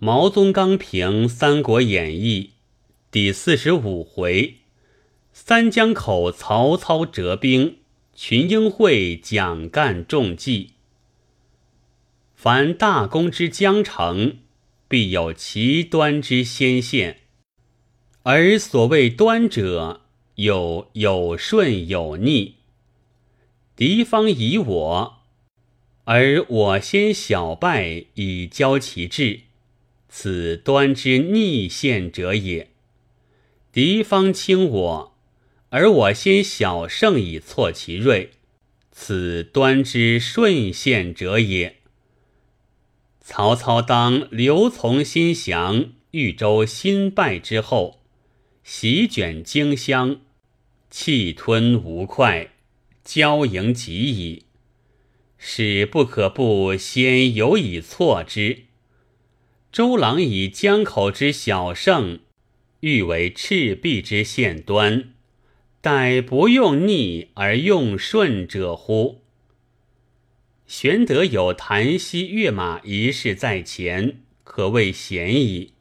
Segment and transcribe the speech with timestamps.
[0.00, 2.50] 毛宗刚评《三国演义》
[3.10, 4.58] 第四十五回：
[5.32, 7.78] 三江口曹操折兵，
[8.14, 10.74] 群英会蒋干中计。
[12.36, 14.36] 凡大功之将成，
[14.86, 17.22] 必有其端之先现。
[18.22, 20.02] 而所谓端者，
[20.36, 22.54] 有有顺有逆。
[23.74, 25.16] 敌方以我，
[26.04, 29.40] 而我先小败，以交其志。
[30.08, 32.70] 此端之逆陷者也。
[33.70, 35.16] 敌方轻我，
[35.68, 38.30] 而我先小胜以挫其锐，
[38.90, 41.76] 此端之顺陷者也。
[43.20, 48.00] 曹操当刘琮心降，豫州新败之后，
[48.64, 50.20] 席卷荆襄，
[50.88, 52.50] 气吞吴会，
[53.04, 54.44] 交营极矣，
[55.36, 58.64] 使不可不先有以挫之。
[59.70, 62.20] 周郎以江口之小胜，
[62.80, 65.10] 欲为赤壁之现端，
[65.82, 69.22] 待不用逆而用顺者乎？
[70.66, 75.74] 玄德有檀溪跃马一事在前，可谓贤矣。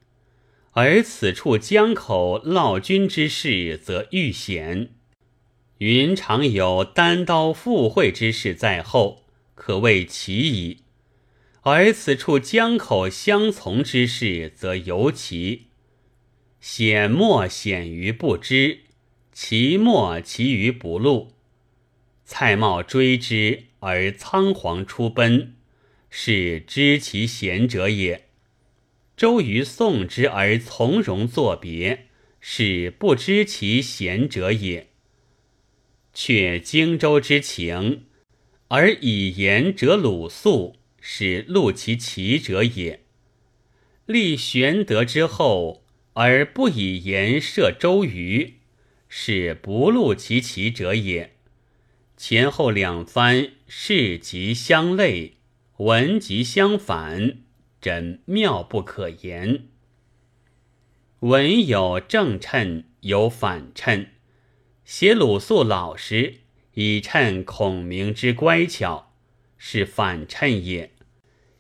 [0.72, 4.90] 而此处江口闹军之事，则愈贤。
[5.78, 9.24] 云长有单刀赴会之事在后，
[9.56, 10.80] 可谓奇矣。
[11.70, 15.64] 而此处江口相从之事，则尤其
[16.62, 18.84] 险莫险于不知，
[19.34, 21.34] 其莫其于不露。
[22.24, 25.56] 蔡瑁追之而仓皇出奔，
[26.10, 28.22] 是知其贤者也；
[29.18, 32.06] 周瑜送之而从容作别，
[32.40, 34.88] 是不知其贤者也。
[36.14, 38.06] 却荆州之情，
[38.70, 40.78] 而以言者鲁肃。
[41.10, 43.00] 是录其奇者也。
[44.06, 48.56] 立玄德之后，而不以言射周瑜，
[49.08, 51.38] 是不录其奇者也。
[52.18, 55.38] 前后两番事极相类，
[55.78, 57.38] 文极相反，
[57.80, 59.64] 真妙不可言。
[61.22, 64.08] 文有正称，有反称。
[64.84, 66.42] 写鲁肃老实，
[66.74, 69.16] 以衬孔明之乖巧，
[69.58, 70.92] 是反衬也。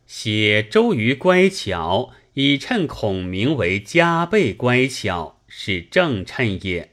[0.07, 6.91] 写周瑜乖巧，以衬孔明为加倍乖巧，是正衬也。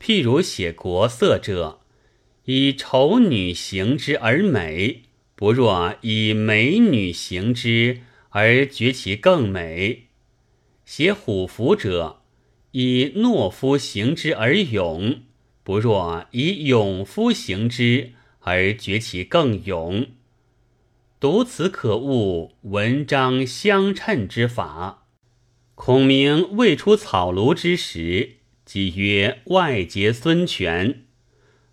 [0.00, 1.80] 譬如写国色者，
[2.44, 5.02] 以丑女行之而美，
[5.34, 10.04] 不若以美女行之而觉其更美；
[10.84, 12.20] 写虎符者，
[12.70, 15.22] 以懦夫行之而勇，
[15.64, 20.06] 不若以勇夫行之而觉其更勇。
[21.24, 25.06] 读此可悟文章相称之法。
[25.74, 31.06] 孔明未出草庐之时，即曰外结孙权，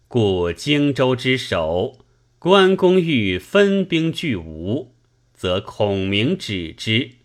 [0.08, 1.98] 故荆州之守，
[2.40, 4.94] 关公欲分兵拒吴，
[5.34, 7.16] 则孔明止之；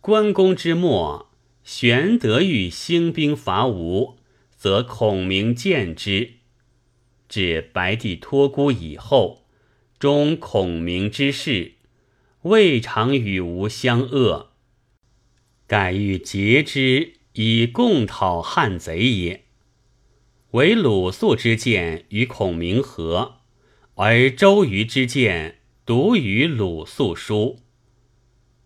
[0.00, 1.30] 关公之末，
[1.62, 4.16] 玄德欲兴兵伐吴，
[4.56, 6.30] 则孔明见之。
[7.28, 9.44] 至白帝托孤以后。
[9.98, 11.72] 终孔明之事，
[12.42, 14.52] 未尝与吴相恶，
[15.66, 19.44] 改欲结之以共讨汉贼也。
[20.52, 23.40] 唯鲁肃之见与孔明合，
[23.96, 27.58] 而周瑜之见独与鲁肃殊。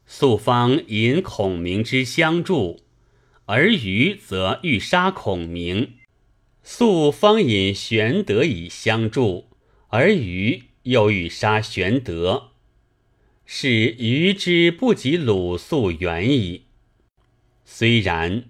[0.04, 2.80] 肃方引孔明之相助，
[3.46, 5.94] 而瑜则欲杀孔明；
[6.62, 9.48] 肃方引玄德以相助，
[9.88, 10.64] 而瑜。
[10.84, 12.50] 又欲杀玄德，
[13.46, 16.64] 是愚之不及鲁肃远矣。
[17.64, 18.44] 虽然，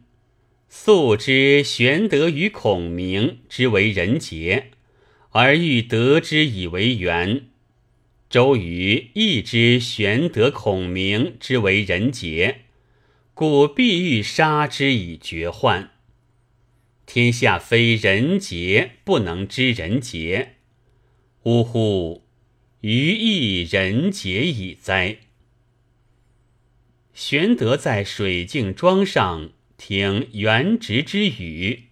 [0.69, 4.71] 素知玄德与孔明之为人杰，
[5.31, 7.43] 而欲得之以为援；
[8.31, 12.63] 周瑜亦知玄德、孔明之为人杰，
[13.35, 15.91] 故必欲杀之以绝患。
[17.05, 20.55] 天下非人杰不能知人杰，
[21.43, 22.23] 呜呼！
[22.83, 25.19] 于亦人杰矣哉！
[27.15, 31.85] 玄德在水镜庄上听元直之语，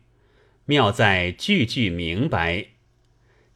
[0.64, 2.70] 妙在句句明白；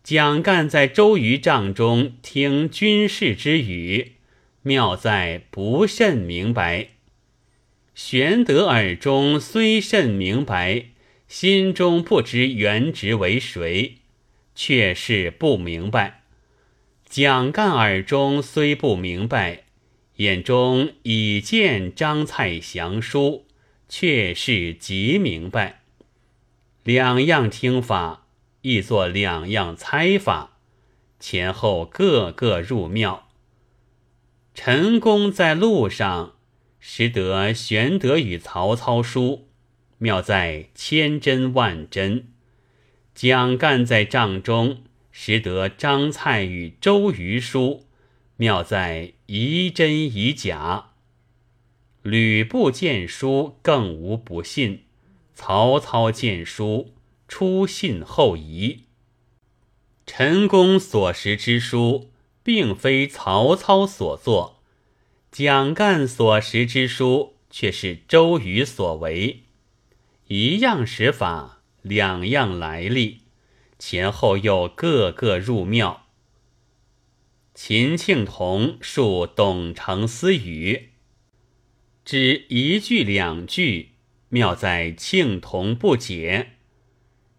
[0.04, 4.12] 蒋干在周瑜帐中听军事之语，
[4.62, 6.90] 妙在不甚明白。
[7.96, 10.84] 玄德耳中虽甚明白，
[11.26, 13.96] 心中不知元直为谁，
[14.54, 16.20] 却是不明白。
[17.14, 19.66] 蒋干耳中虽不明白，
[20.16, 23.46] 眼中已见张蔡详书，
[23.88, 25.82] 却是极明白。
[26.82, 28.26] 两样听法，
[28.62, 30.58] 亦作两样猜法，
[31.20, 33.28] 前后各个入庙。
[34.52, 36.34] 陈宫在路上，
[36.81, 39.46] 识得玄德与曹操书，
[39.99, 42.25] 妙在千真万真；
[43.14, 44.82] 蒋干在帐中，
[45.16, 47.87] 识得张蔡与周瑜书，
[48.37, 50.90] 妙在疑真疑假。
[52.02, 54.82] 吕布见书，更无不信。
[55.32, 56.94] 曹操见书，
[57.28, 58.81] 初信后疑。
[60.05, 62.10] 陈公所识之书，
[62.43, 64.60] 并非曹操所作；
[65.31, 69.44] 蒋干所识之书，却是周瑜所为。
[70.26, 73.20] 一样识法，两样来历，
[73.86, 76.06] 前后又各个入庙。
[77.52, 80.92] 秦庆童述董承私语，
[82.02, 83.90] 只一句两句。
[84.31, 86.52] 妙在庆童不解，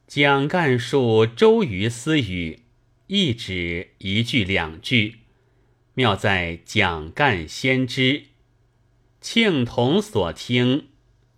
[0.06, 2.59] 蒋干述周瑜私语，
[3.07, 5.21] 亦只一句两句。
[5.95, 8.25] 妙在蒋干先知，
[9.19, 10.89] 庆童所听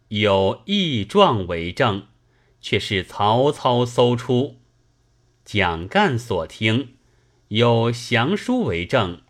[0.09, 2.07] 有异状为证，
[2.59, 4.57] 却是曹操搜出；
[5.49, 6.95] 蒋干所听
[7.47, 9.21] 有降书为证，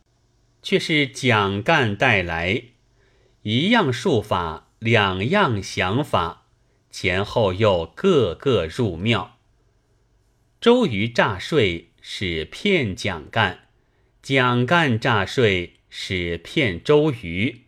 [0.64, 2.64] 却是蒋干带来。
[3.44, 4.64] 一样术法。
[4.80, 6.46] 两样想法，
[6.92, 9.38] 前后又各个入庙。
[10.60, 13.68] 周瑜诈税是骗蒋干，
[14.22, 17.62] 蒋干诈税是骗周瑜。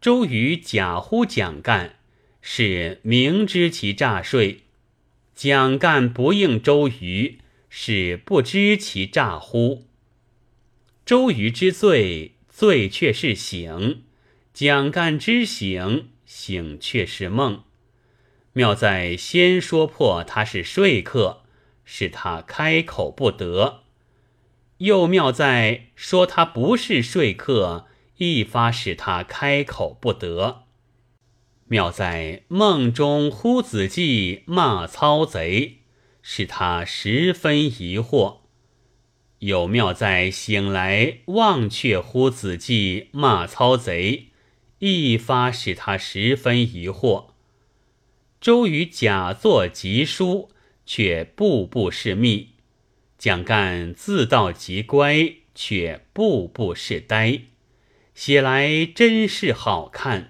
[0.00, 1.96] 周瑜假呼蒋干，
[2.40, 4.62] 是明知其诈税；
[5.32, 7.38] 蒋干不应周瑜，
[7.70, 9.86] 是不知其诈乎。
[11.06, 14.02] 周瑜之罪，罪却是醒。
[14.52, 17.62] 蒋干之醒，醒却是梦。
[18.52, 21.44] 妙在先说破他是说客，
[21.84, 23.84] 使他开口不得；
[24.78, 27.86] 又妙在说他不是说客，
[28.18, 30.64] 一发使他开口不得。
[31.68, 35.79] 妙在梦中呼子计骂操贼，
[36.32, 38.42] 使他十分疑惑；
[39.40, 44.28] 有妙在醒来忘却呼子计骂操贼。
[44.78, 47.30] 一发使他十分疑惑。
[48.40, 50.50] 周瑜假作急书，
[50.86, 52.50] 却步步是密；
[53.18, 57.40] 蒋干自道极乖，却步步是呆。
[58.14, 60.29] 写来真是好看。